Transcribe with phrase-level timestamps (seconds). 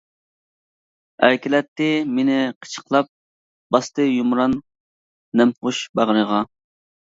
[1.27, 3.13] ئەركىلەتتى مېنى قىچىقلاپ،
[3.77, 4.59] باستى يۇمران
[5.45, 6.45] نەمخۇش باغرىغا.